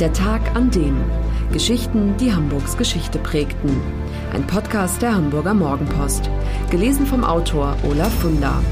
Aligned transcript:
Der 0.00 0.12
Tag 0.12 0.54
an 0.54 0.70
dem. 0.70 0.96
Geschichten, 1.52 2.16
die 2.18 2.32
Hamburgs 2.32 2.76
Geschichte 2.76 3.18
prägten. 3.18 3.80
Ein 4.32 4.46
Podcast 4.46 5.02
der 5.02 5.12
Hamburger 5.12 5.54
Morgenpost. 5.54 6.30
Gelesen 6.70 7.04
vom 7.04 7.24
Autor 7.24 7.76
Olaf 7.82 8.12
Funder. 8.20 8.62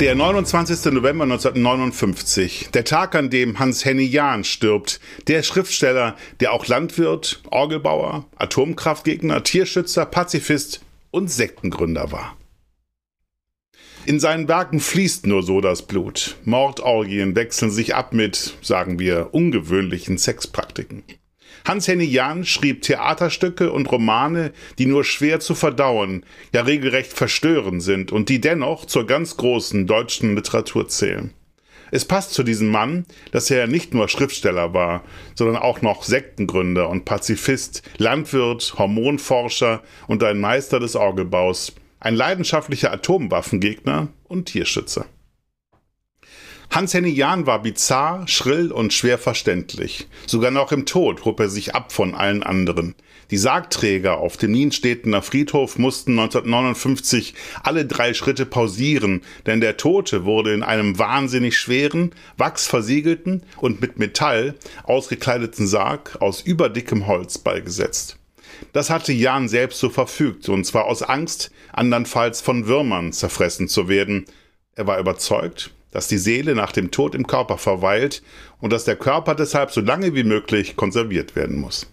Der 0.00 0.14
29. 0.14 0.92
November 0.94 1.24
1959, 1.24 2.70
der 2.72 2.84
Tag, 2.84 3.14
an 3.14 3.28
dem 3.28 3.58
Hans-Henny 3.58 4.06
Jahn 4.06 4.42
stirbt, 4.42 4.98
der 5.26 5.42
Schriftsteller, 5.42 6.16
der 6.40 6.54
auch 6.54 6.66
Landwirt, 6.66 7.42
Orgelbauer, 7.50 8.24
Atomkraftgegner, 8.36 9.42
Tierschützer, 9.42 10.06
Pazifist 10.06 10.80
und 11.10 11.30
Sektengründer 11.30 12.10
war. 12.12 12.34
In 14.06 14.20
seinen 14.20 14.46
Werken 14.46 14.78
fließt 14.78 15.26
nur 15.26 15.42
so 15.42 15.60
das 15.60 15.82
Blut. 15.82 16.36
Mordorgien 16.44 17.34
wechseln 17.34 17.72
sich 17.72 17.96
ab 17.96 18.12
mit, 18.12 18.56
sagen 18.62 19.00
wir, 19.00 19.30
ungewöhnlichen 19.32 20.16
Sexpraktiken. 20.16 21.02
Hans-Henny 21.66 22.04
Jahn 22.04 22.44
schrieb 22.44 22.82
Theaterstücke 22.82 23.72
und 23.72 23.90
Romane, 23.90 24.52
die 24.78 24.86
nur 24.86 25.02
schwer 25.02 25.40
zu 25.40 25.56
verdauen, 25.56 26.24
ja 26.52 26.62
regelrecht 26.62 27.12
verstörend 27.12 27.82
sind 27.82 28.12
und 28.12 28.28
die 28.28 28.40
dennoch 28.40 28.84
zur 28.84 29.08
ganz 29.08 29.36
großen 29.38 29.88
deutschen 29.88 30.36
Literatur 30.36 30.86
zählen. 30.86 31.32
Es 31.90 32.04
passt 32.04 32.32
zu 32.32 32.44
diesem 32.44 32.70
Mann, 32.70 33.06
dass 33.32 33.50
er 33.50 33.66
nicht 33.66 33.92
nur 33.92 34.08
Schriftsteller 34.08 34.72
war, 34.72 35.02
sondern 35.34 35.56
auch 35.56 35.82
noch 35.82 36.04
Sektengründer 36.04 36.88
und 36.88 37.06
Pazifist, 37.06 37.82
Landwirt, 37.98 38.74
Hormonforscher 38.78 39.82
und 40.06 40.22
ein 40.22 40.38
Meister 40.38 40.78
des 40.78 40.94
Orgelbaus, 40.94 41.72
ein 42.00 42.14
leidenschaftlicher 42.14 42.92
Atomwaffengegner 42.92 44.08
und 44.24 44.46
Tierschützer. 44.46 45.06
Hans-Henny 46.70 47.10
Jahn 47.10 47.46
war 47.46 47.62
bizarr, 47.62 48.26
schrill 48.28 48.72
und 48.72 48.92
schwer 48.92 49.18
verständlich. 49.18 50.08
Sogar 50.26 50.50
noch 50.50 50.72
im 50.72 50.84
Tod 50.84 51.24
hob 51.24 51.40
er 51.40 51.48
sich 51.48 51.74
ab 51.74 51.92
von 51.92 52.14
allen 52.14 52.42
anderen. 52.42 52.94
Die 53.30 53.38
Sargträger 53.38 54.18
auf 54.18 54.36
dem 54.36 54.52
Nienstedtener 54.52 55.22
Friedhof 55.22 55.78
mussten 55.78 56.12
1959 56.12 57.34
alle 57.62 57.86
drei 57.86 58.14
Schritte 58.14 58.46
pausieren, 58.46 59.22
denn 59.46 59.60
der 59.60 59.76
Tote 59.76 60.24
wurde 60.24 60.52
in 60.52 60.62
einem 60.62 60.98
wahnsinnig 60.98 61.58
schweren, 61.58 62.14
wachsversiegelten 62.36 63.42
und 63.56 63.80
mit 63.80 63.98
Metall 63.98 64.54
ausgekleideten 64.84 65.66
Sarg 65.66 66.18
aus 66.20 66.40
überdickem 66.42 67.06
Holz 67.06 67.38
beigesetzt. 67.38 68.15
Das 68.76 68.90
hatte 68.90 69.14
Jahn 69.14 69.48
selbst 69.48 69.80
so 69.80 69.88
verfügt, 69.88 70.50
und 70.50 70.64
zwar 70.66 70.84
aus 70.84 71.02
Angst, 71.02 71.50
andernfalls 71.72 72.42
von 72.42 72.66
Würmern 72.66 73.14
zerfressen 73.14 73.68
zu 73.68 73.88
werden. 73.88 74.26
Er 74.74 74.86
war 74.86 74.98
überzeugt, 74.98 75.70
dass 75.92 76.08
die 76.08 76.18
Seele 76.18 76.54
nach 76.54 76.72
dem 76.72 76.90
Tod 76.90 77.14
im 77.14 77.26
Körper 77.26 77.56
verweilt 77.56 78.22
und 78.60 78.74
dass 78.74 78.84
der 78.84 78.96
Körper 78.96 79.34
deshalb 79.34 79.70
so 79.70 79.80
lange 79.80 80.14
wie 80.14 80.24
möglich 80.24 80.76
konserviert 80.76 81.34
werden 81.36 81.58
muss. 81.58 81.86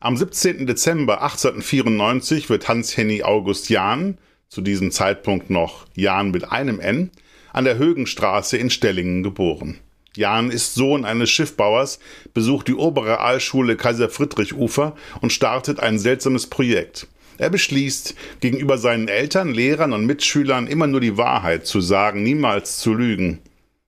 Am 0.00 0.16
17. 0.16 0.66
Dezember 0.66 1.22
1894 1.22 2.50
wird 2.50 2.66
Hans-Henny 2.66 3.22
August 3.22 3.70
Jahn, 3.70 4.18
zu 4.48 4.60
diesem 4.60 4.90
Zeitpunkt 4.90 5.50
noch 5.50 5.86
Jahn 5.94 6.32
mit 6.32 6.50
einem 6.50 6.80
N, 6.80 7.12
an 7.52 7.64
der 7.64 7.78
Högenstraße 7.78 8.56
in 8.56 8.70
Stellingen 8.70 9.22
geboren. 9.22 9.78
Jahn 10.16 10.50
ist 10.50 10.74
Sohn 10.74 11.04
eines 11.04 11.30
Schiffbauers, 11.30 11.98
besucht 12.34 12.68
die 12.68 12.74
obere 12.74 13.20
Aalschule 13.20 13.76
Kaiser 13.76 14.08
Friedrich 14.08 14.54
Ufer 14.54 14.96
und 15.20 15.32
startet 15.32 15.80
ein 15.80 15.98
seltsames 15.98 16.46
Projekt. 16.46 17.06
Er 17.38 17.50
beschließt, 17.50 18.14
gegenüber 18.40 18.78
seinen 18.78 19.08
Eltern, 19.08 19.52
Lehrern 19.52 19.92
und 19.92 20.06
Mitschülern 20.06 20.66
immer 20.66 20.86
nur 20.86 21.00
die 21.00 21.16
Wahrheit 21.16 21.66
zu 21.66 21.80
sagen, 21.80 22.22
niemals 22.22 22.78
zu 22.78 22.94
lügen. 22.94 23.40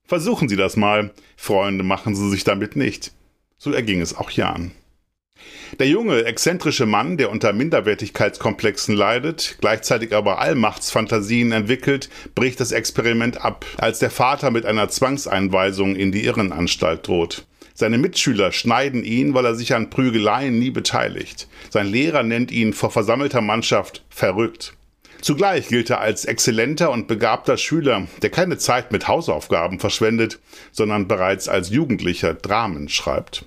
Versuchen 0.04 0.48
Sie 0.48 0.56
das 0.56 0.76
mal, 0.76 1.12
Freunde 1.36 1.84
machen 1.84 2.14
Sie 2.14 2.28
sich 2.30 2.44
damit 2.44 2.76
nicht. 2.76 3.12
So 3.56 3.72
erging 3.72 4.00
es 4.00 4.16
auch 4.16 4.30
Jan. 4.30 4.72
Der 5.78 5.86
junge, 5.86 6.24
exzentrische 6.24 6.86
Mann, 6.86 7.16
der 7.16 7.30
unter 7.30 7.52
Minderwertigkeitskomplexen 7.52 8.96
leidet, 8.96 9.56
gleichzeitig 9.60 10.14
aber 10.14 10.40
Allmachtsfantasien 10.40 11.52
entwickelt, 11.52 12.08
bricht 12.34 12.60
das 12.60 12.72
Experiment 12.72 13.44
ab, 13.44 13.64
als 13.76 13.98
der 13.98 14.10
Vater 14.10 14.50
mit 14.50 14.66
einer 14.66 14.88
Zwangseinweisung 14.88 15.94
in 15.94 16.10
die 16.10 16.24
Irrenanstalt 16.24 17.06
droht. 17.06 17.44
Seine 17.74 17.98
Mitschüler 17.98 18.50
schneiden 18.50 19.04
ihn, 19.04 19.34
weil 19.34 19.44
er 19.44 19.54
sich 19.54 19.72
an 19.72 19.88
Prügeleien 19.88 20.58
nie 20.58 20.70
beteiligt. 20.70 21.46
Sein 21.70 21.86
Lehrer 21.86 22.24
nennt 22.24 22.50
ihn 22.50 22.72
vor 22.72 22.90
versammelter 22.90 23.40
Mannschaft 23.40 24.04
verrückt. 24.10 24.74
Zugleich 25.20 25.68
gilt 25.68 25.90
er 25.90 26.00
als 26.00 26.24
exzellenter 26.24 26.90
und 26.90 27.06
begabter 27.06 27.56
Schüler, 27.56 28.08
der 28.22 28.30
keine 28.30 28.58
Zeit 28.58 28.90
mit 28.90 29.06
Hausaufgaben 29.06 29.78
verschwendet, 29.78 30.40
sondern 30.72 31.06
bereits 31.06 31.48
als 31.48 31.70
Jugendlicher 31.70 32.34
Dramen 32.34 32.88
schreibt. 32.88 33.44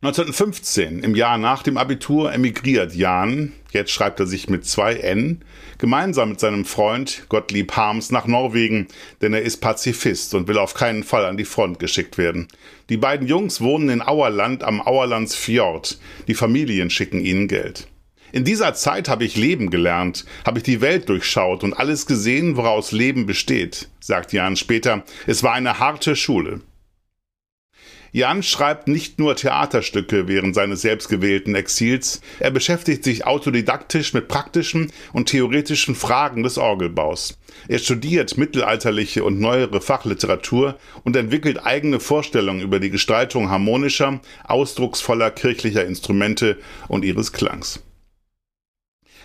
1915, 0.00 1.00
im 1.00 1.16
Jahr 1.16 1.38
nach 1.38 1.64
dem 1.64 1.76
Abitur, 1.76 2.32
emigriert 2.32 2.94
Jan, 2.94 3.52
jetzt 3.72 3.90
schreibt 3.90 4.20
er 4.20 4.28
sich 4.28 4.48
mit 4.48 4.64
zwei 4.64 4.94
N, 4.94 5.42
gemeinsam 5.78 6.28
mit 6.28 6.38
seinem 6.38 6.64
Freund 6.64 7.24
Gottlieb 7.28 7.72
Harms 7.72 8.12
nach 8.12 8.28
Norwegen, 8.28 8.86
denn 9.22 9.34
er 9.34 9.42
ist 9.42 9.56
Pazifist 9.56 10.36
und 10.36 10.46
will 10.46 10.58
auf 10.58 10.74
keinen 10.74 11.02
Fall 11.02 11.24
an 11.24 11.36
die 11.36 11.44
Front 11.44 11.80
geschickt 11.80 12.16
werden. 12.16 12.46
Die 12.90 12.96
beiden 12.96 13.26
Jungs 13.26 13.60
wohnen 13.60 13.88
in 13.88 14.00
Auerland 14.00 14.62
am 14.62 14.80
Auerlandsfjord. 14.80 15.98
Die 16.28 16.34
Familien 16.34 16.90
schicken 16.90 17.20
ihnen 17.20 17.48
Geld. 17.48 17.88
In 18.30 18.44
dieser 18.44 18.74
Zeit 18.74 19.08
habe 19.08 19.24
ich 19.24 19.34
Leben 19.34 19.68
gelernt, 19.68 20.24
habe 20.46 20.58
ich 20.58 20.64
die 20.64 20.80
Welt 20.80 21.08
durchschaut 21.08 21.64
und 21.64 21.74
alles 21.74 22.06
gesehen, 22.06 22.56
woraus 22.56 22.92
Leben 22.92 23.26
besteht, 23.26 23.88
sagt 23.98 24.32
Jan 24.32 24.54
später. 24.54 25.02
Es 25.26 25.42
war 25.42 25.54
eine 25.54 25.80
harte 25.80 26.14
Schule. 26.14 26.60
Jan 28.12 28.42
schreibt 28.42 28.88
nicht 28.88 29.18
nur 29.18 29.36
Theaterstücke 29.36 30.28
während 30.28 30.54
seines 30.54 30.80
selbstgewählten 30.80 31.54
Exils, 31.54 32.20
er 32.40 32.50
beschäftigt 32.50 33.04
sich 33.04 33.26
autodidaktisch 33.26 34.14
mit 34.14 34.28
praktischen 34.28 34.92
und 35.12 35.28
theoretischen 35.28 35.94
Fragen 35.94 36.42
des 36.42 36.56
Orgelbaus. 36.56 37.38
Er 37.68 37.78
studiert 37.78 38.38
mittelalterliche 38.38 39.24
und 39.24 39.40
neuere 39.40 39.80
Fachliteratur 39.80 40.78
und 41.04 41.16
entwickelt 41.16 41.64
eigene 41.64 42.00
Vorstellungen 42.00 42.60
über 42.60 42.80
die 42.80 42.90
Gestaltung 42.90 43.50
harmonischer, 43.50 44.20
ausdrucksvoller 44.44 45.30
kirchlicher 45.30 45.84
Instrumente 45.84 46.58
und 46.88 47.04
ihres 47.04 47.32
Klangs. 47.32 47.82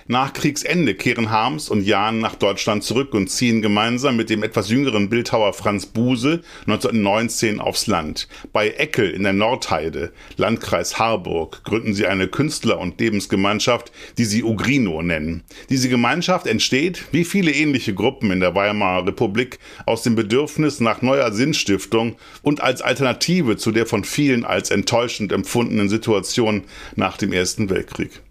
Nach 0.07 0.33
Kriegsende 0.33 0.95
kehren 0.95 1.31
Harms 1.31 1.69
und 1.69 1.85
Jahn 1.85 2.19
nach 2.19 2.35
Deutschland 2.35 2.83
zurück 2.83 3.13
und 3.13 3.29
ziehen 3.29 3.61
gemeinsam 3.61 4.17
mit 4.17 4.29
dem 4.29 4.43
etwas 4.43 4.69
jüngeren 4.69 5.07
Bildhauer 5.07 5.53
Franz 5.53 5.85
Buse 5.85 6.41
1919 6.67 7.61
aufs 7.61 7.87
Land. 7.87 8.27
Bei 8.51 8.69
Eckel 8.71 9.09
in 9.09 9.23
der 9.23 9.31
Nordheide, 9.31 10.11
Landkreis 10.35 10.99
Harburg, 10.99 11.63
gründen 11.63 11.93
sie 11.93 12.05
eine 12.05 12.27
Künstler- 12.27 12.79
und 12.79 12.99
Lebensgemeinschaft, 12.99 13.93
die 14.17 14.25
sie 14.25 14.43
Ugrino 14.43 15.01
nennen. 15.01 15.43
Diese 15.69 15.87
Gemeinschaft 15.87 16.47
entsteht, 16.47 17.05
wie 17.13 17.23
viele 17.23 17.51
ähnliche 17.51 17.93
Gruppen 17.93 18.29
in 18.31 18.41
der 18.41 18.55
Weimarer 18.55 19.07
Republik, 19.07 19.57
aus 19.85 20.03
dem 20.03 20.15
Bedürfnis 20.15 20.81
nach 20.81 21.01
neuer 21.01 21.31
Sinnstiftung 21.31 22.17
und 22.41 22.61
als 22.61 22.81
Alternative 22.81 23.55
zu 23.55 23.71
der 23.71 23.85
von 23.85 24.03
vielen 24.03 24.43
als 24.43 24.69
enttäuschend 24.69 25.31
empfundenen 25.31 25.87
Situation 25.87 26.63
nach 26.97 27.15
dem 27.15 27.31
Ersten 27.31 27.69
Weltkrieg. 27.69 28.21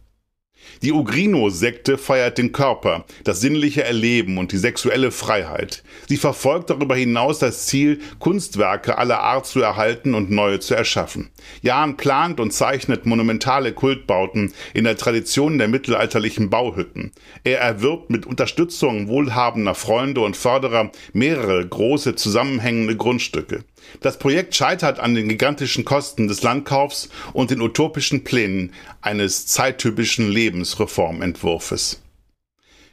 Die 0.83 0.93
Ugrino-Sekte 0.93 1.99
feiert 1.99 2.39
den 2.39 2.53
Körper, 2.53 3.05
das 3.25 3.41
sinnliche 3.41 3.85
Erleben 3.85 4.39
und 4.39 4.53
die 4.53 4.59
sexuelle 4.59 5.11
Freiheit. 5.11 5.83
Sie 6.09 6.17
verfolgt 6.17 6.71
darüber 6.71 6.97
hinaus 6.97 7.39
das 7.39 7.67
Ziel, 7.67 8.01
Kunstwerke 8.19 8.99
aller 8.99 9.21
Art 9.21 9.47
zu 9.47 9.61
erhalten 9.61 10.15
und 10.15 10.31
neue 10.31 10.61
zu 10.61 10.75
erschaffen. 10.75 11.31
Jahn 11.63 11.97
plant 11.97 12.41
und 12.41 12.53
zeichnet 12.53 13.07
monumentale 13.07 13.73
Kultbauten 13.73 14.53
in 14.75 14.85
der 14.85 14.97
Tradition 14.97 15.59
der 15.59 15.69
mittelalterlichen 15.69 16.51
Bauhütten. 16.51 17.13
Er 17.45 17.61
erwirbt 17.61 18.11
mit 18.11 18.27
Unterstützung 18.27 19.09
wohlhabender 19.09 19.75
Freunde 19.75 20.21
und 20.21 20.37
Förderer 20.37 20.91
mehrere 21.13 21.67
große 21.67 22.15
zusammenhängende 22.17 22.97
Grundstücke. 22.97 23.65
Das 24.01 24.19
Projekt 24.19 24.55
scheitert 24.55 25.01
an 25.01 25.15
den 25.15 25.29
gigantischen 25.29 25.85
Kosten 25.85 26.29
des 26.29 26.43
Landkaufs 26.43 27.09
und 27.33 27.51
den 27.51 27.61
utopischen 27.61 28.25
Plänen 28.25 28.73
eines 29.01 29.47
zeittypischen 29.47 30.31
Lebensreformentwurfes. 30.31 32.03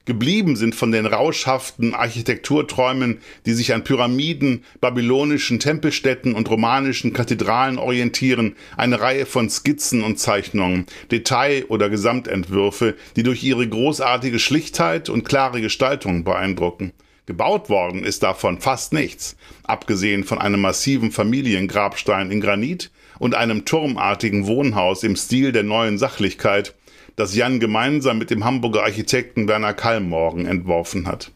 Geblieben 0.10 0.56
sind 0.56 0.74
von 0.74 0.92
den 0.92 1.06
rauschhaften 1.06 1.94
Architekturträumen, 1.94 3.20
die 3.46 3.54
sich 3.54 3.76
an 3.76 3.84
Pyramiden, 3.84 4.64
babylonischen 4.82 5.60
Tempelstätten 5.60 6.34
und 6.34 6.50
romanischen 6.50 7.14
Kathedralen 7.14 7.78
orientieren, 7.78 8.56
eine 8.76 9.02
Reihe 9.02 9.28
von 9.28 9.52
Skizzen 9.52 10.04
und 10.04 10.18
Zeichnungen, 10.18 10.88
Detail- 11.12 11.66
oder 11.66 11.92
Gesamtentwürfe, 11.92 12.96
die 13.18 13.24
durch 13.24 13.44
ihre 13.44 13.68
großartige 13.68 14.40
Schlichtheit 14.40 15.10
und 15.10 15.26
klare 15.26 15.62
Gestaltung 15.62 16.24
beeindrucken. 16.24 16.92
Gebaut 17.30 17.70
worden 17.70 18.04
ist 18.04 18.24
davon 18.24 18.60
fast 18.60 18.92
nichts, 18.92 19.38
abgesehen 19.62 20.24
von 20.24 20.40
einem 20.40 20.62
massiven 20.62 21.12
Familiengrabstein 21.12 22.32
in 22.32 22.42
Granit 22.42 22.90
und 23.20 23.36
einem 23.36 23.66
turmartigen 23.66 24.48
Wohnhaus 24.48 25.04
im 25.04 25.16
Stil 25.16 25.52
der 25.52 25.62
neuen 25.62 26.00
Sachlichkeit, 26.00 26.74
das 27.16 27.36
Jan 27.36 27.60
gemeinsam 27.60 28.18
mit 28.18 28.32
dem 28.32 28.46
Hamburger 28.46 28.82
Architekten 28.82 29.48
Werner 29.48 29.76
Kallmorgen 29.76 30.48
entworfen 30.48 31.06
hat. 31.06 31.32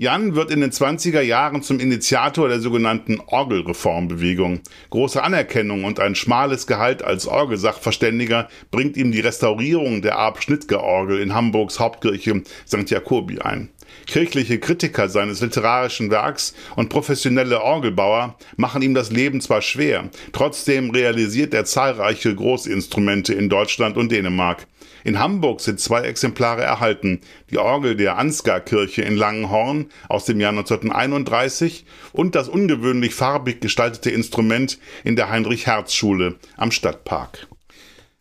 Jan 0.00 0.36
wird 0.36 0.52
in 0.52 0.60
den 0.60 0.70
20er 0.70 1.22
Jahren 1.22 1.60
zum 1.64 1.80
Initiator 1.80 2.46
der 2.48 2.60
sogenannten 2.60 3.18
Orgelreformbewegung. 3.18 4.60
Große 4.90 5.20
Anerkennung 5.20 5.82
und 5.82 5.98
ein 5.98 6.14
schmales 6.14 6.68
Gehalt 6.68 7.02
als 7.02 7.26
Orgelsachverständiger 7.26 8.48
bringt 8.70 8.96
ihm 8.96 9.10
die 9.10 9.18
Restaurierung 9.18 10.00
der 10.00 10.16
Arp-Schnittger-Orgel 10.16 11.18
in 11.18 11.34
Hamburgs 11.34 11.80
Hauptkirche 11.80 12.44
St. 12.64 12.88
Jakobi 12.88 13.40
ein. 13.40 13.70
Kirchliche 14.06 14.60
Kritiker 14.60 15.08
seines 15.08 15.40
literarischen 15.40 16.12
Werks 16.12 16.54
und 16.76 16.90
professionelle 16.90 17.60
Orgelbauer 17.60 18.36
machen 18.56 18.82
ihm 18.82 18.94
das 18.94 19.10
Leben 19.10 19.40
zwar 19.40 19.62
schwer, 19.62 20.10
trotzdem 20.30 20.90
realisiert 20.90 21.52
er 21.54 21.64
zahlreiche 21.64 22.32
Großinstrumente 22.36 23.34
in 23.34 23.48
Deutschland 23.48 23.96
und 23.96 24.12
Dänemark. 24.12 24.68
In 25.04 25.18
Hamburg 25.18 25.60
sind 25.60 25.80
zwei 25.80 26.02
Exemplare 26.02 26.62
erhalten. 26.62 27.20
Die 27.50 27.58
Orgel 27.58 27.96
der 27.96 28.18
Ansgar-Kirche 28.18 29.02
in 29.02 29.16
Langenhorn 29.16 29.86
aus 30.08 30.24
dem 30.24 30.40
Jahr 30.40 30.50
1931 30.50 31.84
und 32.12 32.34
das 32.34 32.48
ungewöhnlich 32.48 33.14
farbig 33.14 33.60
gestaltete 33.60 34.10
Instrument 34.10 34.78
in 35.04 35.16
der 35.16 35.30
Heinrich-Herz-Schule 35.30 36.36
am 36.56 36.70
Stadtpark. 36.70 37.48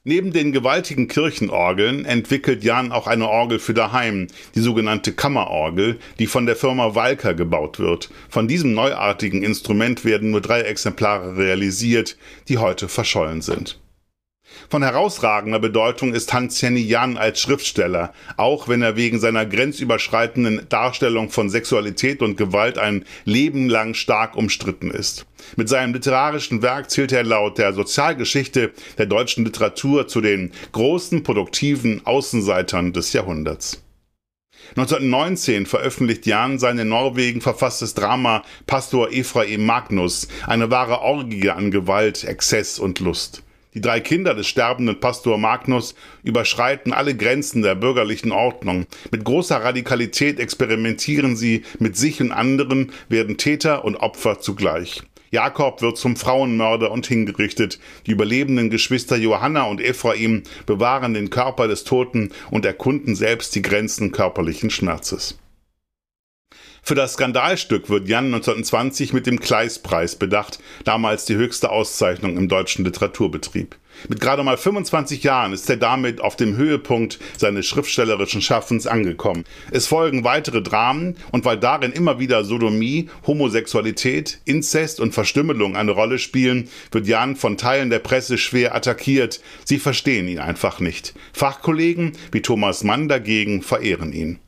Neben 0.10 0.32
den 0.32 0.54
gewaltigen 0.54 1.10
Kirchenorgeln 1.10 2.06
entwickelt 2.06 2.64
Jan 2.64 2.94
auch 2.94 3.08
eine 3.08 3.28
Orgel 3.28 3.60
für 3.60 3.74
daheim, 3.74 4.28
die 4.56 4.62
sogenannte 4.62 5.12
Kammerorgel, 5.12 6.00
die 6.18 6.28
von 6.28 6.46
der 6.46 6.56
Firma 6.56 6.96
Walker 6.96 7.34
gebaut 7.34 7.78
wird. 7.78 8.10
Von 8.30 8.48
diesem 8.48 8.74
neuartigen 8.74 9.44
Instrument 9.44 10.06
werden 10.06 10.32
nur 10.32 10.40
drei 10.40 10.62
Exemplare 10.62 11.36
realisiert, 11.36 12.16
die 12.48 12.58
heute 12.58 12.88
verschollen 12.88 13.42
sind. 13.42 13.82
Von 14.70 14.84
herausragender 14.84 15.60
Bedeutung 15.60 16.14
ist 16.14 16.34
Hans 16.34 16.62
Henny 16.62 16.82
Jan 16.82 17.18
als 17.18 17.40
Schriftsteller, 17.40 18.14
auch 18.36 18.68
wenn 18.68 18.82
er 18.82 18.98
wegen 18.98 19.20
seiner 19.20 19.46
grenzüberschreitenden 19.46 20.68
Darstellung 20.68 21.30
von 21.30 21.50
Sexualität 21.50 22.22
und 22.22 22.36
Gewalt 22.36 22.78
ein 22.78 23.06
Leben 23.24 23.70
lang 23.70 23.94
stark 23.94 24.36
umstritten 24.36 24.92
ist. 24.92 25.26
Mit 25.56 25.70
seinem 25.70 25.94
literarischen 25.94 26.62
Werk 26.62 26.90
zählt 26.90 27.14
er 27.14 27.24
laut 27.24 27.58
der 27.58 27.74
Sozialgeschichte 27.74 28.72
der 28.98 29.06
deutschen 29.06 29.46
Literatur 29.46 30.08
zu 30.08 30.20
den 30.20 30.52
großen 30.74 31.24
produktiven 31.24 32.06
Außenseitern 32.06 32.92
des 32.92 33.14
Jahrhunderts. 33.14 33.84
1919 34.72 35.66
veröffentlicht 35.66 36.26
Jan 36.26 36.60
sein 36.60 36.78
in 36.78 36.90
Norwegen 36.90 37.40
verfasstes 37.40 37.94
Drama 37.94 38.44
Pastor 38.66 39.12
Ephraim 39.12 39.66
Magnus, 39.66 40.28
eine 40.46 40.70
wahre 40.70 41.00
Orgie 41.02 41.50
an 41.50 41.72
Gewalt, 41.72 42.26
Exzess 42.26 42.80
und 42.80 43.00
Lust. 43.00 43.44
Die 43.78 43.82
drei 43.82 44.00
Kinder 44.00 44.34
des 44.34 44.48
sterbenden 44.48 45.00
Pastor 45.00 45.38
Magnus 45.38 45.94
überschreiten 46.24 46.94
alle 46.94 47.16
Grenzen 47.16 47.62
der 47.62 47.76
bürgerlichen 47.76 48.32
Ordnung. 48.32 48.88
Mit 49.12 49.24
großer 49.24 49.58
Radikalität 49.58 50.40
experimentieren 50.40 51.36
sie 51.36 51.62
mit 51.78 51.96
sich 51.96 52.20
und 52.20 52.32
anderen, 52.32 52.92
werden 53.08 53.38
Täter 53.38 53.86
und 53.86 53.98
Opfer 53.98 54.40
zugleich. 54.40 55.04
Jakob 55.30 55.84
wird 55.84 56.00
zum 56.00 56.16
Frauenmörder 56.16 56.90
und 56.90 57.06
hingerichtet. 57.06 57.78
Die 58.08 58.14
überlebenden 58.14 58.72
Geschwister 58.72 59.16
Johanna 59.16 59.66
und 59.66 59.80
Ephraim 59.80 60.42
bewahren 60.66 61.14
den 61.14 61.30
Körper 61.30 61.68
des 61.68 61.84
Toten 61.84 62.32
und 62.50 62.66
erkunden 62.66 63.16
selbst 63.16 63.54
die 63.54 63.62
Grenzen 63.62 64.12
körperlichen 64.12 64.72
Schmerzes. 64.72 65.38
Für 66.88 66.96
das 66.96 67.16
Skandalstück 67.16 67.90
wird 67.90 68.08
Jan 68.08 68.28
1920 68.28 69.12
mit 69.12 69.28
dem 69.28 69.42
Kleispreis 69.42 70.16
bedacht, 70.16 70.60
damals 70.86 71.26
die 71.26 71.36
höchste 71.36 71.70
Auszeichnung 71.70 72.38
im 72.38 72.48
deutschen 72.48 72.86
Literaturbetrieb. 72.86 73.76
Mit 74.08 74.22
gerade 74.22 74.42
mal 74.42 74.56
25 74.56 75.22
Jahren 75.22 75.52
ist 75.52 75.70
er 75.70 75.76
damit 75.76 76.22
auf 76.22 76.38
dem 76.38 76.56
Höhepunkt 76.56 77.20
seines 77.36 77.66
schriftstellerischen 77.66 78.42
Schaffens 78.42 78.88
angekommen. 78.88 79.44
Es 79.70 79.86
folgen 79.86 80.24
weitere 80.24 80.62
Dramen 80.62 81.18
und 81.34 81.44
weil 81.44 81.58
darin 81.58 81.92
immer 81.92 82.20
wieder 82.20 82.46
Sodomie, 82.46 83.10
Homosexualität, 83.26 84.40
Inzest 84.46 85.02
und 85.02 85.14
Verstümmelung 85.14 85.76
eine 85.76 85.92
Rolle 85.92 86.20
spielen, 86.20 86.70
wird 86.94 87.06
Jan 87.06 87.36
von 87.36 87.58
Teilen 87.58 87.90
der 87.90 88.00
Presse 88.00 88.38
schwer 88.38 88.74
attackiert. 88.74 89.42
Sie 89.66 89.80
verstehen 89.80 90.30
ihn 90.30 90.40
einfach 90.40 90.80
nicht. 90.80 91.16
Fachkollegen 91.34 92.14
wie 92.32 92.42
Thomas 92.42 92.86
Mann 92.86 93.10
dagegen 93.10 93.62
verehren 93.62 94.14
ihn. 94.14 94.40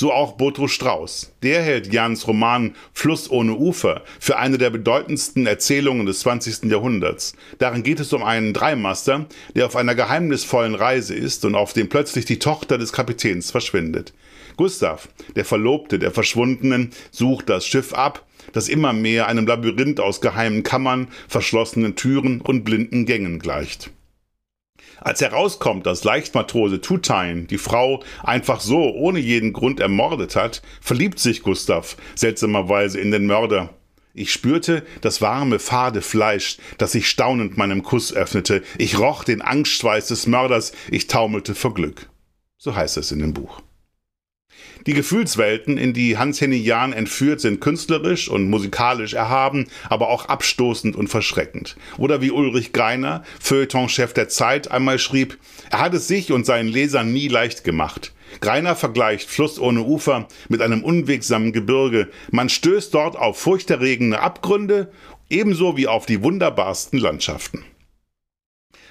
So 0.00 0.12
auch 0.12 0.36
Botrus 0.36 0.70
Strauß. 0.70 1.32
Der 1.42 1.60
hält 1.60 1.92
Jans 1.92 2.28
Roman 2.28 2.76
Fluss 2.92 3.28
ohne 3.28 3.56
Ufer 3.56 4.04
für 4.20 4.38
eine 4.38 4.56
der 4.56 4.70
bedeutendsten 4.70 5.44
Erzählungen 5.44 6.06
des 6.06 6.20
20. 6.20 6.70
Jahrhunderts. 6.70 7.34
Darin 7.58 7.82
geht 7.82 7.98
es 7.98 8.12
um 8.12 8.22
einen 8.22 8.52
Dreimaster, 8.52 9.26
der 9.56 9.66
auf 9.66 9.74
einer 9.74 9.96
geheimnisvollen 9.96 10.76
Reise 10.76 11.16
ist 11.16 11.44
und 11.44 11.56
auf 11.56 11.72
dem 11.72 11.88
plötzlich 11.88 12.26
die 12.26 12.38
Tochter 12.38 12.78
des 12.78 12.92
Kapitäns 12.92 13.50
verschwindet. 13.50 14.14
Gustav, 14.56 15.08
der 15.34 15.44
Verlobte 15.44 15.98
der 15.98 16.12
Verschwundenen, 16.12 16.90
sucht 17.10 17.48
das 17.48 17.66
Schiff 17.66 17.92
ab, 17.92 18.24
das 18.52 18.68
immer 18.68 18.92
mehr 18.92 19.26
einem 19.26 19.48
Labyrinth 19.48 19.98
aus 19.98 20.20
geheimen 20.20 20.62
Kammern, 20.62 21.08
verschlossenen 21.26 21.96
Türen 21.96 22.40
und 22.40 22.62
blinden 22.62 23.04
Gängen 23.04 23.40
gleicht. 23.40 23.90
Als 25.00 25.20
herauskommt, 25.20 25.86
dass 25.86 26.04
Leichtmatrose 26.04 26.80
Tutain 26.80 27.46
die 27.46 27.58
Frau 27.58 28.02
einfach 28.22 28.60
so 28.60 28.92
ohne 28.94 29.18
jeden 29.18 29.52
Grund 29.52 29.80
ermordet 29.80 30.36
hat, 30.36 30.62
verliebt 30.80 31.18
sich 31.18 31.42
Gustav 31.42 31.96
seltsamerweise 32.14 33.00
in 33.00 33.10
den 33.10 33.26
Mörder. 33.26 33.70
Ich 34.14 34.32
spürte 34.32 34.84
das 35.00 35.20
warme, 35.20 35.60
fade 35.60 36.02
Fleisch, 36.02 36.58
das 36.76 36.92
sich 36.92 37.08
staunend 37.08 37.56
meinem 37.56 37.82
Kuss 37.82 38.12
öffnete. 38.12 38.62
Ich 38.76 38.98
roch 38.98 39.22
den 39.22 39.42
Angstschweiß 39.42 40.08
des 40.08 40.26
Mörders. 40.26 40.72
Ich 40.90 41.06
taumelte 41.06 41.54
vor 41.54 41.74
Glück. 41.74 42.08
So 42.56 42.74
heißt 42.74 42.96
es 42.96 43.12
in 43.12 43.20
dem 43.20 43.32
Buch. 43.32 43.62
Die 44.86 44.94
Gefühlswelten, 44.94 45.76
in 45.76 45.92
die 45.92 46.16
Hans-Henny 46.16 46.56
Jahn 46.56 46.92
entführt, 46.92 47.40
sind 47.40 47.60
künstlerisch 47.60 48.28
und 48.28 48.48
musikalisch 48.48 49.14
erhaben, 49.14 49.66
aber 49.88 50.08
auch 50.08 50.26
abstoßend 50.26 50.96
und 50.96 51.08
verschreckend. 51.08 51.76
Oder 51.98 52.22
wie 52.22 52.30
Ulrich 52.30 52.72
Greiner, 52.72 53.22
Feuilleton-Chef 53.40 54.12
der 54.14 54.28
Zeit, 54.28 54.70
einmal 54.70 54.98
schrieb, 54.98 55.38
er 55.70 55.80
hat 55.80 55.94
es 55.94 56.08
sich 56.08 56.32
und 56.32 56.46
seinen 56.46 56.68
Lesern 56.68 57.12
nie 57.12 57.28
leicht 57.28 57.64
gemacht. 57.64 58.12
Greiner 58.40 58.76
vergleicht 58.76 59.28
Fluss 59.28 59.58
ohne 59.58 59.82
Ufer 59.82 60.28
mit 60.48 60.62
einem 60.62 60.84
unwegsamen 60.84 61.52
Gebirge. 61.52 62.08
Man 62.30 62.48
stößt 62.48 62.92
dort 62.94 63.16
auf 63.16 63.38
furchterregende 63.38 64.20
Abgründe, 64.20 64.92
ebenso 65.28 65.76
wie 65.76 65.86
auf 65.86 66.06
die 66.06 66.22
wunderbarsten 66.22 66.98
Landschaften. 66.98 67.64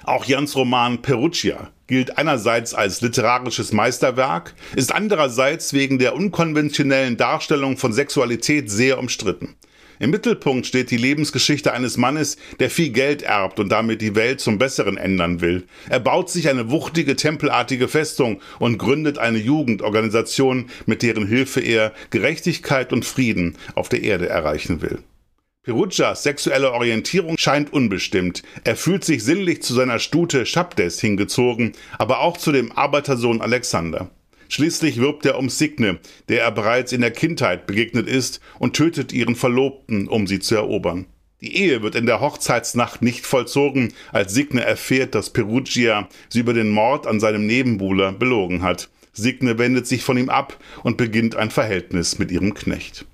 Auch 0.03 0.25
Jans 0.25 0.55
Roman 0.55 1.01
Perugia 1.01 1.71
gilt 1.87 2.17
einerseits 2.17 2.73
als 2.73 3.01
literarisches 3.01 3.71
Meisterwerk, 3.71 4.53
ist 4.75 4.93
andererseits 4.93 5.73
wegen 5.73 5.99
der 5.99 6.15
unkonventionellen 6.15 7.17
Darstellung 7.17 7.77
von 7.77 7.93
Sexualität 7.93 8.69
sehr 8.69 8.99
umstritten. 8.99 9.55
Im 9.99 10.11
Mittelpunkt 10.11 10.67
steht 10.67 10.91
die 10.91 10.97
Lebensgeschichte 10.97 11.73
eines 11.73 11.97
Mannes, 11.97 12.37
der 12.59 12.69
viel 12.69 12.89
Geld 12.89 13.23
erbt 13.23 13.59
und 13.59 13.69
damit 13.69 14.01
die 14.01 14.15
Welt 14.15 14.39
zum 14.39 14.59
Besseren 14.59 14.97
ändern 14.97 15.41
will. 15.41 15.65
Er 15.89 15.99
baut 15.99 16.29
sich 16.29 16.49
eine 16.49 16.69
wuchtige 16.69 17.15
tempelartige 17.15 17.87
Festung 17.87 18.39
und 18.59 18.77
gründet 18.77 19.17
eine 19.17 19.39
Jugendorganisation, 19.39 20.69
mit 20.85 21.01
deren 21.01 21.25
Hilfe 21.25 21.61
er 21.61 21.93
Gerechtigkeit 22.11 22.93
und 22.93 23.05
Frieden 23.05 23.57
auf 23.73 23.89
der 23.89 24.03
Erde 24.03 24.29
erreichen 24.29 24.81
will. 24.81 24.99
Perugias 25.67 26.23
sexuelle 26.23 26.71
Orientierung 26.71 27.37
scheint 27.37 27.73
unbestimmt. 27.73 28.41
Er 28.63 28.77
fühlt 28.77 29.03
sich 29.03 29.21
sinnlich 29.21 29.61
zu 29.63 29.73
seiner 29.73 29.99
Stute 29.99 30.45
Shabdes 30.45 31.01
hingezogen, 31.01 31.73
aber 31.99 32.21
auch 32.21 32.37
zu 32.37 32.53
dem 32.53 32.71
Arbeitersohn 32.71 33.41
Alexander. 33.41 34.09
Schließlich 34.47 34.95
wirbt 34.95 35.25
er 35.25 35.37
um 35.37 35.49
Signe, 35.49 35.99
der 36.29 36.43
er 36.43 36.51
bereits 36.51 36.93
in 36.93 37.01
der 37.01 37.11
Kindheit 37.11 37.67
begegnet 37.67 38.07
ist, 38.07 38.39
und 38.59 38.77
tötet 38.77 39.11
ihren 39.11 39.35
Verlobten, 39.35 40.07
um 40.07 40.25
sie 40.25 40.39
zu 40.39 40.55
erobern. 40.55 41.05
Die 41.41 41.57
Ehe 41.57 41.81
wird 41.81 41.95
in 41.95 42.05
der 42.05 42.21
Hochzeitsnacht 42.21 43.01
nicht 43.01 43.25
vollzogen, 43.25 43.93
als 44.13 44.33
Signe 44.33 44.63
erfährt, 44.63 45.15
dass 45.15 45.33
Perugia 45.33 46.07
sie 46.29 46.39
über 46.39 46.53
den 46.53 46.69
Mord 46.69 47.05
an 47.05 47.19
seinem 47.19 47.45
Nebenbuhler 47.45 48.13
belogen 48.13 48.61
hat. 48.61 48.87
Signe 49.11 49.57
wendet 49.57 49.85
sich 49.85 50.01
von 50.01 50.17
ihm 50.17 50.29
ab 50.29 50.57
und 50.83 50.95
beginnt 50.95 51.35
ein 51.35 51.51
Verhältnis 51.51 52.19
mit 52.19 52.31
ihrem 52.31 52.53
Knecht. 52.53 53.05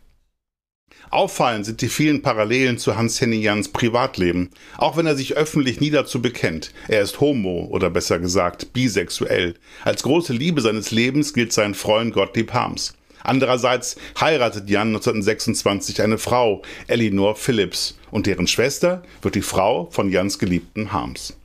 Auffallend 1.14 1.64
sind 1.64 1.82
die 1.82 1.90
vielen 1.90 2.24
Parallelen 2.24 2.80
zu 2.80 2.98
Hans-Henny 2.98 3.40
Jans 3.40 3.70
Privatleben, 3.70 4.50
auch 4.80 4.98
wenn 4.98 5.06
er 5.06 5.16
sich 5.16 5.38
öffentlich 5.38 5.80
nie 5.80 5.92
dazu 5.92 6.24
bekennt. 6.24 6.74
Er 6.88 7.02
ist 7.02 7.20
homo 7.20 7.68
oder 7.70 7.92
besser 7.92 8.18
gesagt 8.18 8.74
bisexuell. 8.74 9.54
Als 9.84 10.02
große 10.02 10.34
Liebe 10.34 10.62
seines 10.62 10.90
Lebens 10.90 11.36
gilt 11.36 11.54
sein 11.54 11.76
Freund 11.76 12.16
Gottlieb 12.16 12.52
Harms. 12.54 12.96
Andererseits 13.22 13.96
heiratet 14.20 14.68
Jan 14.72 14.88
1926 14.88 16.02
eine 16.02 16.18
Frau, 16.18 16.64
Elinor 16.88 17.36
Phillips, 17.36 17.96
und 18.10 18.26
deren 18.26 18.48
Schwester 18.48 19.04
wird 19.22 19.36
die 19.36 19.44
Frau 19.44 19.92
von 19.92 20.10
Jans 20.10 20.40
geliebten 20.40 20.94
Harms. 20.94 21.38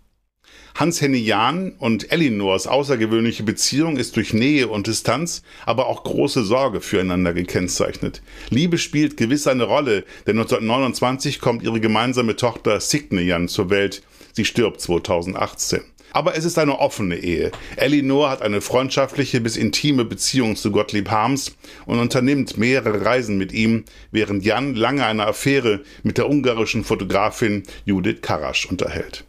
Hans-Henny 0.75 1.19
Jahn 1.19 1.73
und 1.79 2.13
Elinors 2.13 2.67
außergewöhnliche 2.67 3.43
Beziehung 3.43 3.97
ist 3.97 4.17
durch 4.17 4.33
Nähe 4.33 4.69
und 4.69 4.87
Distanz, 4.87 5.43
aber 5.67 5.87
auch 5.87 6.05
große 6.05 6.45
Sorge 6.45 6.81
füreinander 6.81 7.35
gekennzeichnet. 7.35 8.23
Liebe 8.51 8.79
spielt 8.79 9.17
gewiss 9.17 9.47
eine 9.47 9.65
Rolle, 9.65 10.05
denn 10.27 10.39
1929 10.39 11.41
kommt 11.41 11.63
ihre 11.63 11.81
gemeinsame 11.81 12.37
Tochter 12.37 12.81
Signe 12.81 13.23
Jan 13.23 13.49
zur 13.49 13.71
Welt. 13.71 14.03
Sie 14.33 14.45
stirbt 14.45 14.81
2018. 14.81 15.83
Aber 16.13 16.37
es 16.37 16.45
ist 16.45 16.59
eine 16.59 16.79
offene 16.79 17.17
Ehe. 17.17 17.53
Elinor 17.77 18.31
hat 18.31 18.43
eine 18.43 18.61
freundschaftliche 18.61 19.41
bis 19.41 19.57
intime 19.57 20.05
Beziehung 20.05 20.57
zu 20.57 20.71
Gottlieb 20.71 21.11
Harms 21.11 21.57
und 21.87 21.99
unternimmt 21.99 22.57
mehrere 22.57 23.05
Reisen 23.05 23.37
mit 23.37 23.53
ihm, 23.53 23.85
während 24.11 24.45
Jan 24.45 24.75
lange 24.75 25.05
eine 25.05 25.27
Affäre 25.27 25.83
mit 26.03 26.19
der 26.19 26.29
ungarischen 26.29 26.85
Fotografin 26.85 27.65
Judith 27.85 28.23
Karasch 28.23 28.67
unterhält. 28.67 29.28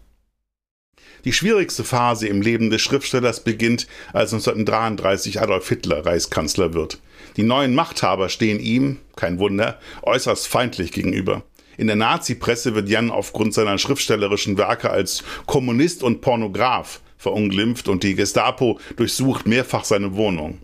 Die 1.26 1.34
schwierigste 1.34 1.84
Phase 1.84 2.28
im 2.28 2.42
Leben 2.42 2.70
des 2.70 2.82
Schriftstellers 2.82 3.44
beginnt, 3.44 3.88
als 4.14 4.34
1933 4.34 5.42
Adolf 5.42 5.68
Hitler 5.68 6.06
Reichskanzler 6.06 6.74
wird. 6.74 7.00
Die 7.38 7.44
neuen 7.44 7.76
Machthaber 7.76 8.30
stehen 8.30 8.60
ihm, 8.60 8.98
kein 9.16 9.40
Wunder, 9.40 9.80
äußerst 10.04 10.48
feindlich 10.48 10.92
gegenüber. 10.92 11.44
In 11.78 11.88
der 11.88 11.96
Nazi-Presse 11.96 12.76
wird 12.76 12.90
Jan 12.90 13.12
aufgrund 13.12 13.54
seiner 13.54 13.78
schriftstellerischen 13.78 14.58
Werke 14.58 14.90
als 14.90 15.24
Kommunist 15.46 16.04
und 16.04 16.22
Pornograph 16.22 17.02
verunglimpft 17.18 17.88
und 17.88 18.04
die 18.04 18.16
Gestapo 18.16 18.80
durchsucht 18.96 19.48
mehrfach 19.48 19.84
seine 19.84 20.16
Wohnung. 20.16 20.60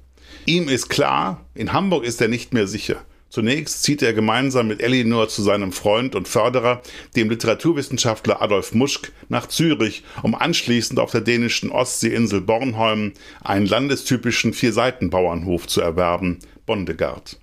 Ihm 0.45 0.69
ist 0.69 0.89
klar, 0.89 1.45
in 1.53 1.73
Hamburg 1.73 2.03
ist 2.03 2.21
er 2.21 2.27
nicht 2.27 2.53
mehr 2.53 2.67
sicher. 2.67 3.03
Zunächst 3.35 3.83
zieht 3.83 4.01
er 4.01 4.13
gemeinsam 4.13 4.69
mit 4.69 4.81
Elinor 4.81 5.27
zu 5.27 5.41
seinem 5.41 5.73
Freund 5.73 6.15
und 6.15 6.25
Förderer, 6.25 6.81
dem 7.17 7.29
Literaturwissenschaftler 7.29 8.41
Adolf 8.41 8.73
Muschk, 8.73 9.11
nach 9.27 9.47
Zürich, 9.47 10.05
um 10.23 10.35
anschließend 10.35 11.01
auf 11.01 11.11
der 11.11 11.19
dänischen 11.19 11.69
Ostseeinsel 11.69 12.39
Bornholm 12.39 13.11
einen 13.43 13.65
landestypischen 13.65 14.53
Vierseitenbauernhof 14.53 15.67
zu 15.67 15.81
erwerben, 15.81 16.39
Bondegard. 16.65 17.37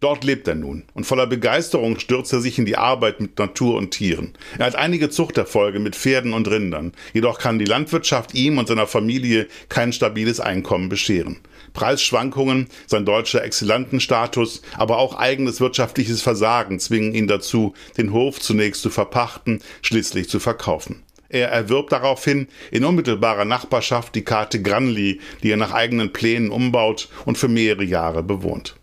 Dort 0.00 0.24
lebt 0.24 0.48
er 0.48 0.56
nun 0.56 0.82
und 0.94 1.04
voller 1.04 1.28
Begeisterung 1.28 2.00
stürzt 2.00 2.32
er 2.32 2.40
sich 2.40 2.58
in 2.58 2.64
die 2.64 2.78
Arbeit 2.78 3.20
mit 3.20 3.38
Natur 3.38 3.76
und 3.76 3.92
Tieren. 3.92 4.32
Er 4.58 4.66
hat 4.66 4.74
einige 4.74 5.10
Zuchterfolge 5.10 5.78
mit 5.78 5.94
Pferden 5.94 6.32
und 6.32 6.50
Rindern, 6.50 6.90
jedoch 7.12 7.38
kann 7.38 7.60
die 7.60 7.66
Landwirtschaft 7.66 8.34
ihm 8.34 8.58
und 8.58 8.66
seiner 8.66 8.88
Familie 8.88 9.46
kein 9.68 9.92
stabiles 9.92 10.40
Einkommen 10.40 10.88
bescheren. 10.88 11.38
Preisschwankungen, 11.72 12.68
sein 12.86 13.04
deutscher 13.04 13.44
Exzellenten-Status, 13.44 14.62
aber 14.76 14.98
auch 14.98 15.18
eigenes 15.18 15.60
wirtschaftliches 15.60 16.22
Versagen 16.22 16.80
zwingen 16.80 17.14
ihn 17.14 17.26
dazu, 17.26 17.74
den 17.96 18.12
Hof 18.12 18.40
zunächst 18.40 18.82
zu 18.82 18.90
verpachten, 18.90 19.60
schließlich 19.82 20.28
zu 20.28 20.40
verkaufen. 20.40 21.02
Er 21.28 21.48
erwirbt 21.50 21.92
daraufhin 21.92 22.48
in 22.72 22.84
unmittelbarer 22.84 23.44
Nachbarschaft 23.44 24.16
die 24.16 24.24
Karte 24.24 24.60
Granly, 24.60 25.20
die 25.44 25.50
er 25.50 25.56
nach 25.56 25.72
eigenen 25.72 26.12
Plänen 26.12 26.50
umbaut 26.50 27.08
und 27.24 27.38
für 27.38 27.48
mehrere 27.48 27.84
Jahre 27.84 28.24
bewohnt. 28.24 28.79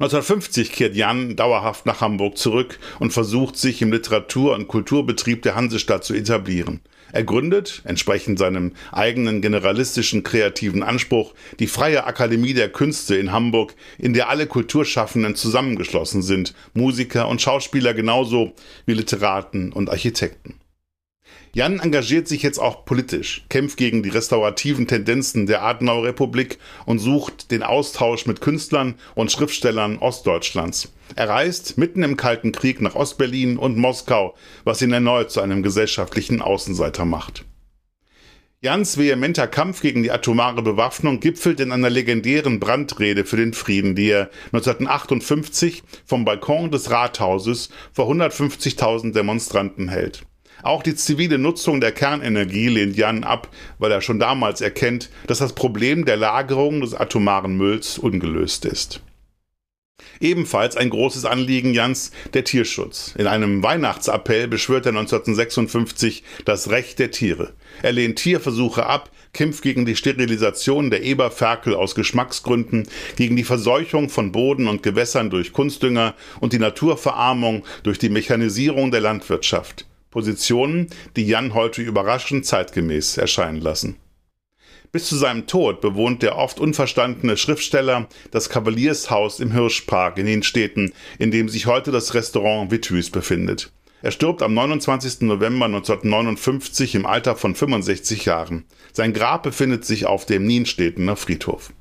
1950 0.00 0.72
kehrt 0.72 0.96
Jan 0.96 1.36
dauerhaft 1.36 1.84
nach 1.84 2.00
Hamburg 2.00 2.38
zurück 2.38 2.78
und 3.00 3.12
versucht 3.12 3.58
sich 3.58 3.82
im 3.82 3.92
Literatur- 3.92 4.54
und 4.54 4.66
Kulturbetrieb 4.66 5.42
der 5.42 5.56
Hansestadt 5.56 6.04
zu 6.04 6.14
etablieren. 6.14 6.80
Er 7.12 7.22
gründet, 7.22 7.82
entsprechend 7.84 8.38
seinem 8.38 8.72
eigenen 8.92 9.42
generalistischen 9.42 10.22
kreativen 10.22 10.82
Anspruch, 10.82 11.34
die 11.58 11.66
Freie 11.66 12.04
Akademie 12.04 12.54
der 12.54 12.70
Künste 12.70 13.14
in 13.16 13.30
Hamburg, 13.30 13.74
in 13.98 14.14
der 14.14 14.30
alle 14.30 14.46
Kulturschaffenden 14.46 15.34
zusammengeschlossen 15.34 16.22
sind, 16.22 16.54
Musiker 16.72 17.28
und 17.28 17.42
Schauspieler 17.42 17.92
genauso 17.92 18.54
wie 18.86 18.94
Literaten 18.94 19.70
und 19.70 19.90
Architekten. 19.90 20.59
Jan 21.52 21.80
engagiert 21.80 22.28
sich 22.28 22.44
jetzt 22.44 22.60
auch 22.60 22.84
politisch, 22.84 23.44
kämpft 23.48 23.76
gegen 23.76 24.04
die 24.04 24.08
restaurativen 24.08 24.86
Tendenzen 24.86 25.46
der 25.46 25.62
Adenauer 25.62 26.04
Republik 26.04 26.58
und 26.86 27.00
sucht 27.00 27.50
den 27.50 27.64
Austausch 27.64 28.26
mit 28.26 28.40
Künstlern 28.40 28.94
und 29.16 29.32
Schriftstellern 29.32 29.98
Ostdeutschlands. 29.98 30.92
Er 31.16 31.28
reist 31.28 31.76
mitten 31.76 32.04
im 32.04 32.16
Kalten 32.16 32.52
Krieg 32.52 32.80
nach 32.80 32.94
Ostberlin 32.94 33.56
und 33.56 33.76
Moskau, 33.76 34.36
was 34.62 34.80
ihn 34.80 34.92
erneut 34.92 35.32
zu 35.32 35.40
einem 35.40 35.64
gesellschaftlichen 35.64 36.40
Außenseiter 36.40 37.04
macht. 37.04 37.44
Jans 38.62 38.96
vehementer 38.96 39.48
Kampf 39.48 39.80
gegen 39.80 40.04
die 40.04 40.12
atomare 40.12 40.62
Bewaffnung 40.62 41.18
gipfelt 41.18 41.58
in 41.58 41.72
einer 41.72 41.90
legendären 41.90 42.60
Brandrede 42.60 43.24
für 43.24 43.38
den 43.38 43.54
Frieden, 43.54 43.96
die 43.96 44.10
er 44.10 44.30
1958 44.52 45.82
vom 46.04 46.24
Balkon 46.24 46.70
des 46.70 46.90
Rathauses 46.90 47.70
vor 47.92 48.08
150.000 48.08 49.14
Demonstranten 49.14 49.88
hält. 49.88 50.22
Auch 50.62 50.82
die 50.82 50.94
zivile 50.94 51.38
Nutzung 51.38 51.80
der 51.80 51.92
Kernenergie 51.92 52.68
lehnt 52.68 52.96
Jan 52.96 53.24
ab, 53.24 53.48
weil 53.78 53.92
er 53.92 54.00
schon 54.00 54.18
damals 54.18 54.60
erkennt, 54.60 55.10
dass 55.26 55.38
das 55.38 55.54
Problem 55.54 56.04
der 56.04 56.16
Lagerung 56.16 56.80
des 56.80 56.94
atomaren 56.94 57.56
Mülls 57.56 57.98
ungelöst 57.98 58.64
ist. 58.64 59.00
Ebenfalls 60.20 60.76
ein 60.76 60.90
großes 60.90 61.24
Anliegen 61.24 61.72
Jans 61.72 62.10
der 62.34 62.44
Tierschutz. 62.44 63.14
In 63.16 63.26
einem 63.26 63.62
Weihnachtsappell 63.62 64.48
beschwört 64.48 64.86
er 64.86 64.90
1956 64.90 66.22
das 66.44 66.70
Recht 66.70 66.98
der 66.98 67.10
Tiere. 67.10 67.54
Er 67.82 67.92
lehnt 67.92 68.18
Tierversuche 68.18 68.86
ab, 68.86 69.10
kämpft 69.32 69.62
gegen 69.62 69.86
die 69.86 69.96
Sterilisation 69.96 70.90
der 70.90 71.02
Eberferkel 71.02 71.74
aus 71.74 71.94
Geschmacksgründen, 71.94 72.88
gegen 73.16 73.36
die 73.36 73.44
Verseuchung 73.44 74.08
von 74.08 74.32
Boden 74.32 74.68
und 74.68 74.82
Gewässern 74.82 75.30
durch 75.30 75.52
Kunstdünger 75.52 76.14
und 76.40 76.52
die 76.52 76.58
Naturverarmung 76.58 77.64
durch 77.82 77.98
die 77.98 78.10
Mechanisierung 78.10 78.90
der 78.90 79.00
Landwirtschaft. 79.00 79.86
Positionen, 80.10 80.88
die 81.16 81.26
Jan 81.26 81.54
heute 81.54 81.82
überraschend 81.82 82.46
zeitgemäß 82.46 83.16
erscheinen 83.16 83.60
lassen. 83.60 83.96
Bis 84.92 85.08
zu 85.08 85.16
seinem 85.16 85.46
Tod 85.46 85.80
bewohnt 85.80 86.22
der 86.22 86.36
oft 86.36 86.58
unverstandene 86.58 87.36
Schriftsteller 87.36 88.08
das 88.32 88.48
Kavaliershaus 88.48 89.38
im 89.38 89.52
Hirschpark 89.52 90.18
in 90.18 90.26
den 90.26 90.42
Städten, 90.42 90.92
in 91.18 91.30
dem 91.30 91.48
sich 91.48 91.66
heute 91.66 91.92
das 91.92 92.14
Restaurant 92.14 92.72
Vitus 92.72 93.10
befindet. 93.10 93.70
Er 94.02 94.10
stirbt 94.10 94.42
am 94.42 94.54
29. 94.54 95.20
November 95.20 95.66
1959 95.66 96.96
im 96.96 97.06
Alter 97.06 97.36
von 97.36 97.54
65 97.54 98.24
Jahren. 98.24 98.64
Sein 98.92 99.12
Grab 99.12 99.44
befindet 99.44 99.84
sich 99.84 100.06
auf 100.06 100.26
dem 100.26 100.44
Nienstädtener 100.44 101.16
Friedhof. 101.16 101.72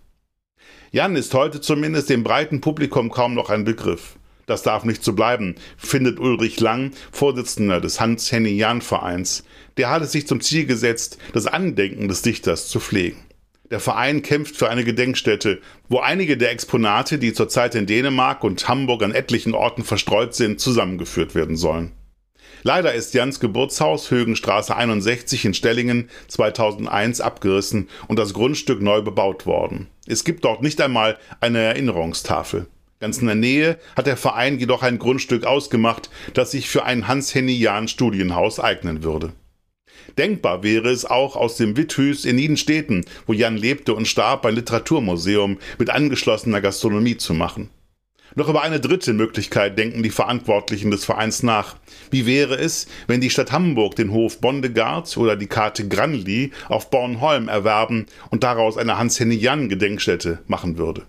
Jan 0.91 1.15
ist 1.15 1.33
heute 1.33 1.61
zumindest 1.61 2.09
dem 2.09 2.23
breiten 2.23 2.61
Publikum 2.61 3.09
kaum 3.09 3.33
noch 3.33 3.49
ein 3.49 3.63
Begriff. 3.63 4.18
Das 4.49 4.63
darf 4.63 4.83
nicht 4.83 5.03
so 5.03 5.13
bleiben, 5.13 5.53
findet 5.77 6.19
Ulrich 6.19 6.59
Lang, 6.59 6.89
Vorsitzender 7.11 7.79
des 7.79 7.99
Hans-Henny-Jahn-Vereins. 7.99 9.43
Der 9.77 9.91
hat 9.91 10.01
es 10.01 10.11
sich 10.11 10.25
zum 10.25 10.41
Ziel 10.41 10.65
gesetzt, 10.65 11.19
das 11.33 11.45
Andenken 11.45 12.07
des 12.07 12.23
Dichters 12.23 12.67
zu 12.67 12.79
pflegen. 12.79 13.19
Der 13.69 13.79
Verein 13.79 14.23
kämpft 14.23 14.57
für 14.57 14.67
eine 14.67 14.83
Gedenkstätte, 14.83 15.61
wo 15.87 15.99
einige 15.99 16.35
der 16.35 16.49
Exponate, 16.49 17.19
die 17.19 17.33
zurzeit 17.33 17.75
in 17.75 17.85
Dänemark 17.85 18.43
und 18.43 18.67
Hamburg 18.67 19.03
an 19.03 19.11
etlichen 19.11 19.53
Orten 19.53 19.83
verstreut 19.83 20.33
sind, 20.33 20.59
zusammengeführt 20.59 21.35
werden 21.35 21.55
sollen. 21.55 21.91
Leider 22.63 22.95
ist 22.95 23.13
Jans 23.13 23.39
Geburtshaus 23.39 24.09
Högenstraße 24.09 24.75
61 24.75 25.45
in 25.45 25.53
Stellingen 25.53 26.09
2001 26.27 27.21
abgerissen 27.21 27.87
und 28.07 28.17
das 28.17 28.33
Grundstück 28.33 28.81
neu 28.81 29.03
bebaut 29.03 29.45
worden. 29.45 29.89
Es 30.07 30.23
gibt 30.23 30.43
dort 30.43 30.63
nicht 30.63 30.81
einmal 30.81 31.19
eine 31.39 31.59
Erinnerungstafel. 31.59 32.65
Ganz 32.99 33.19
in 33.19 33.27
der 33.27 33.35
Nähe 33.35 33.77
hat 33.95 34.07
der 34.07 34.17
Verein 34.17 34.59
jedoch 34.59 34.83
ein 34.83 34.99
Grundstück 34.99 35.45
ausgemacht, 35.45 36.09
das 36.33 36.51
sich 36.51 36.67
für 36.67 36.83
ein 36.83 37.07
Hans-Henny-Jahn-Studienhaus 37.07 38.59
eignen 38.59 39.03
würde. 39.03 39.31
Denkbar 40.17 40.63
wäre 40.63 40.89
es 40.89 41.05
auch 41.05 41.37
aus 41.37 41.55
dem 41.55 41.77
Witthüs 41.77 42.25
in 42.25 42.35
Nidenstädten, 42.35 43.05
wo 43.25 43.31
Jan 43.31 43.55
lebte 43.55 43.93
und 43.93 44.07
starb, 44.07 44.45
ein 44.45 44.55
Literaturmuseum 44.55 45.59
mit 45.77 45.89
angeschlossener 45.89 46.59
Gastronomie 46.59 47.15
zu 47.15 47.33
machen. 47.33 47.69
Noch 48.35 48.49
über 48.49 48.63
eine 48.63 48.81
dritte 48.81 49.13
Möglichkeit 49.13 49.77
denken 49.77 50.03
die 50.03 50.09
Verantwortlichen 50.09 50.91
des 50.91 51.05
Vereins 51.05 51.41
nach. 51.41 51.77
Wie 52.11 52.25
wäre 52.25 52.57
es, 52.57 52.87
wenn 53.07 53.21
die 53.21 53.29
Stadt 53.29 53.53
Hamburg 53.53 53.95
den 53.95 54.11
Hof 54.11 54.41
Bondegard 54.41 55.15
oder 55.17 55.37
die 55.37 55.47
Karte 55.47 55.87
Granly 55.87 56.51
auf 56.67 56.89
Bornholm 56.89 57.47
erwerben 57.47 58.07
und 58.29 58.43
daraus 58.43 58.77
eine 58.77 58.97
Hans-Henny-Jan-Gedenkstätte 58.97 60.39
machen 60.47 60.77
würde? 60.77 61.05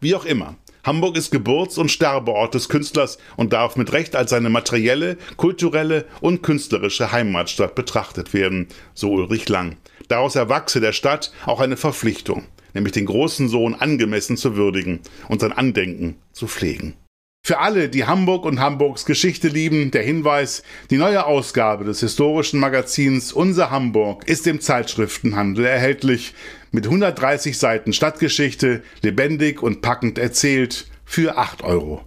Wie 0.00 0.14
auch 0.14 0.24
immer, 0.24 0.56
Hamburg 0.84 1.16
ist 1.16 1.30
Geburts- 1.30 1.78
und 1.78 1.90
Sterbeort 1.90 2.54
des 2.54 2.68
Künstlers 2.68 3.18
und 3.36 3.52
darf 3.52 3.76
mit 3.76 3.92
Recht 3.92 4.16
als 4.16 4.30
seine 4.30 4.48
materielle, 4.48 5.18
kulturelle 5.36 6.06
und 6.20 6.42
künstlerische 6.42 7.12
Heimatstadt 7.12 7.74
betrachtet 7.74 8.32
werden, 8.32 8.68
so 8.94 9.10
Ulrich 9.10 9.48
Lang. 9.48 9.76
Daraus 10.08 10.36
erwachse 10.36 10.80
der 10.80 10.92
Stadt 10.92 11.32
auch 11.46 11.60
eine 11.60 11.76
Verpflichtung, 11.76 12.44
nämlich 12.74 12.92
den 12.92 13.06
großen 13.06 13.48
Sohn 13.48 13.74
angemessen 13.74 14.36
zu 14.36 14.56
würdigen 14.56 15.00
und 15.28 15.40
sein 15.40 15.52
Andenken 15.52 16.16
zu 16.32 16.46
pflegen. 16.46 16.94
Für 17.42 17.58
alle, 17.58 17.88
die 17.88 18.04
Hamburg 18.04 18.44
und 18.44 18.60
Hamburgs 18.60 19.06
Geschichte 19.06 19.48
lieben, 19.48 19.90
der 19.90 20.02
Hinweis, 20.02 20.62
die 20.90 20.98
neue 20.98 21.24
Ausgabe 21.24 21.84
des 21.84 22.00
historischen 22.00 22.60
Magazins 22.60 23.32
Unser 23.32 23.70
Hamburg 23.70 24.28
ist 24.28 24.46
im 24.46 24.60
Zeitschriftenhandel 24.60 25.64
erhältlich 25.64 26.34
mit 26.70 26.86
130 26.86 27.58
Seiten 27.58 27.92
Stadtgeschichte, 27.92 28.82
lebendig 29.02 29.62
und 29.62 29.82
packend 29.82 30.18
erzählt 30.18 30.86
für 31.04 31.38
8,95 31.38 31.64
Euro. 31.64 32.00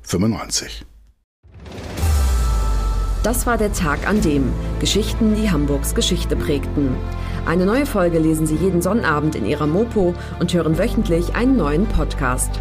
Das 3.23 3.47
war 3.47 3.57
der 3.57 3.71
Tag 3.71 4.07
an 4.07 4.21
dem 4.21 4.51
Geschichten, 4.81 5.35
die 5.35 5.49
Hamburgs 5.49 5.95
Geschichte 5.95 6.35
prägten. 6.35 6.95
Eine 7.45 7.65
neue 7.65 7.85
Folge 7.85 8.19
lesen 8.19 8.45
Sie 8.45 8.55
jeden 8.55 8.81
Sonnabend 8.81 9.35
in 9.35 9.45
Ihrer 9.45 9.67
Mopo 9.67 10.13
und 10.39 10.53
hören 10.53 10.77
wöchentlich 10.77 11.35
einen 11.35 11.55
neuen 11.55 11.87
Podcast. 11.87 12.51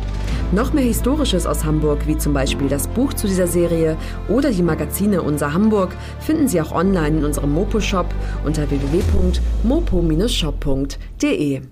Noch 0.52 0.73
mehr 0.73 0.85
Historisches 0.85 1.47
aus 1.47 1.64
Hamburg, 1.64 2.06
wie 2.06 2.18
zum 2.18 2.32
Beispiel 2.32 2.68
das 2.68 2.87
Buch 2.87 3.14
zu 3.14 3.26
dieser 3.26 3.47
Serie 3.47 3.97
oder 4.28 4.50
die 4.50 4.62
Magazine 4.62 5.23
Unser 5.23 5.52
Hamburg, 5.52 5.97
finden 6.21 6.47
Sie 6.47 6.61
auch 6.61 6.73
online 6.73 7.18
in 7.18 7.25
unserem 7.25 7.52
Mopo-Shop 7.52 8.14
unter 8.44 8.71
www.mopo-shop.de. 8.71 11.62